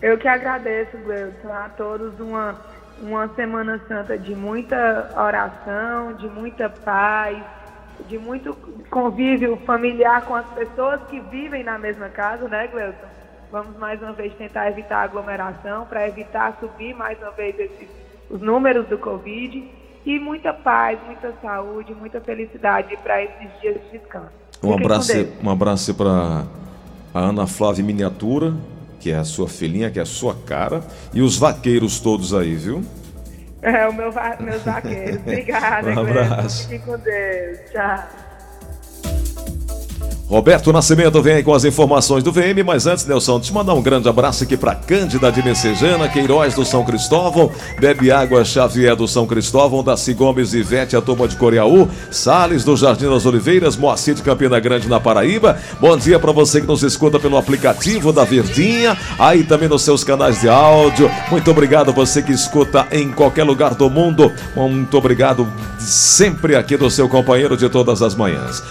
Eu 0.00 0.18
que 0.18 0.26
agradeço, 0.26 0.96
Gleudson, 1.04 1.52
a 1.52 1.68
todos 1.68 2.18
uma, 2.18 2.56
uma 3.00 3.28
Semana 3.36 3.80
Santa 3.86 4.18
de 4.18 4.34
muita 4.34 5.12
oração, 5.16 6.14
de 6.14 6.26
muita 6.28 6.68
paz, 6.68 7.38
de 8.08 8.18
muito 8.18 8.54
convívio 8.90 9.56
familiar 9.66 10.24
com 10.24 10.34
as 10.34 10.46
pessoas 10.48 11.00
que 11.08 11.20
vivem 11.20 11.62
na 11.64 11.78
mesma 11.78 12.08
casa, 12.08 12.48
né, 12.48 12.66
Gleuton? 12.66 13.06
Vamos 13.50 13.76
mais 13.76 14.00
uma 14.00 14.12
vez 14.12 14.32
tentar 14.34 14.68
evitar 14.70 15.02
aglomeração, 15.02 15.84
para 15.84 16.08
evitar 16.08 16.56
subir 16.58 16.94
mais 16.94 17.18
uma 17.18 17.30
vez 17.32 17.58
esses, 17.58 17.88
os 18.30 18.40
números 18.40 18.86
do 18.86 18.96
Covid. 18.98 19.62
E 20.04 20.18
muita 20.18 20.52
paz, 20.52 20.98
muita 21.06 21.32
saúde, 21.40 21.94
muita 21.94 22.20
felicidade 22.20 22.96
para 23.02 23.22
esses 23.22 23.60
dias 23.60 23.76
de 23.84 23.98
descanso. 23.98 24.32
Um 24.62 24.74
abraço, 24.74 25.12
um 25.42 25.50
abraço 25.50 25.94
para 25.94 26.44
a 27.14 27.20
Ana 27.20 27.46
Flávia 27.46 27.84
Miniatura, 27.84 28.54
que 28.98 29.10
é 29.10 29.16
a 29.16 29.24
sua 29.24 29.48
filhinha, 29.48 29.90
que 29.90 29.98
é 29.98 30.02
a 30.02 30.06
sua 30.06 30.34
cara, 30.34 30.82
e 31.12 31.20
os 31.20 31.36
vaqueiros 31.36 32.00
todos 32.00 32.34
aí, 32.34 32.54
viu? 32.54 32.82
É, 33.62 33.88
o 33.88 33.92
meu, 33.92 34.12
meus 34.40 34.62
vaqueiros. 34.62 35.20
Obrigada, 35.22 35.88
Um 35.90 36.00
abraço. 36.00 36.68
Fique 36.68 36.84
com 36.84 36.98
Deus. 36.98 37.58
Tchau. 37.70 38.31
Roberto 40.32 40.72
Nascimento 40.72 41.20
vem 41.20 41.34
aí 41.34 41.42
com 41.42 41.52
as 41.52 41.62
informações 41.62 42.24
do 42.24 42.32
VM, 42.32 42.64
mas 42.64 42.86
antes, 42.86 43.04
Nelson, 43.04 43.38
te 43.38 43.52
mandar 43.52 43.74
um 43.74 43.82
grande 43.82 44.08
abraço 44.08 44.44
aqui 44.44 44.56
para 44.56 44.74
Cândida 44.74 45.30
de 45.30 45.42
Messejana, 45.44 46.08
Queiroz 46.08 46.54
do 46.54 46.64
São 46.64 46.82
Cristóvão, 46.82 47.52
Bebe 47.78 48.10
Água 48.10 48.42
Xavier 48.42 48.96
do 48.96 49.06
São 49.06 49.26
Cristóvão, 49.26 49.84
Daci 49.84 50.14
Gomes 50.14 50.54
e 50.54 50.62
Vete, 50.62 50.96
a 50.96 51.02
turma 51.02 51.28
de 51.28 51.36
Coreaú, 51.36 51.86
Sales 52.10 52.64
do 52.64 52.74
Jardim 52.74 53.10
das 53.10 53.26
Oliveiras, 53.26 53.76
Moacir 53.76 54.14
de 54.14 54.22
Campina 54.22 54.58
Grande 54.58 54.88
na 54.88 54.98
Paraíba. 54.98 55.58
Bom 55.78 55.98
dia 55.98 56.18
para 56.18 56.32
você 56.32 56.62
que 56.62 56.66
nos 56.66 56.82
escuta 56.82 57.20
pelo 57.20 57.36
aplicativo 57.36 58.10
da 58.10 58.24
Verdinha, 58.24 58.96
aí 59.18 59.44
também 59.44 59.68
nos 59.68 59.82
seus 59.82 60.02
canais 60.02 60.40
de 60.40 60.48
áudio. 60.48 61.10
Muito 61.30 61.50
obrigado 61.50 61.92
você 61.92 62.22
que 62.22 62.32
escuta 62.32 62.86
em 62.90 63.12
qualquer 63.12 63.44
lugar 63.44 63.74
do 63.74 63.90
mundo. 63.90 64.32
Muito 64.56 64.96
obrigado 64.96 65.46
sempre 65.78 66.56
aqui 66.56 66.74
do 66.78 66.90
seu 66.90 67.06
companheiro 67.06 67.54
de 67.54 67.68
todas 67.68 68.00
as 68.00 68.14
manhãs. 68.14 68.60